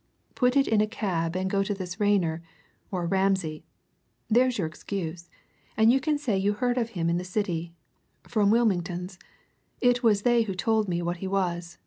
[0.33, 2.41] Put it in a cab and go to this Rayner,
[2.89, 3.63] or Ramsay
[4.29, 5.29] there's your excuse,
[5.77, 7.75] and you can say you heard of him in the City,
[8.23, 9.19] from Wilmingtons
[9.79, 11.77] it was they who told me what he was.